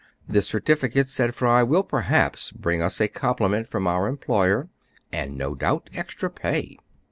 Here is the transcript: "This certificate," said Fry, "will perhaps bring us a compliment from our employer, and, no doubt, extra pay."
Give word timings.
"This 0.27 0.47
certificate," 0.47 1.09
said 1.09 1.35
Fry, 1.35 1.61
"will 1.61 1.83
perhaps 1.83 2.51
bring 2.51 2.81
us 2.81 2.99
a 2.99 3.07
compliment 3.07 3.67
from 3.69 3.85
our 3.85 4.07
employer, 4.07 4.67
and, 5.11 5.37
no 5.37 5.53
doubt, 5.53 5.91
extra 5.93 6.31
pay." 6.31 6.79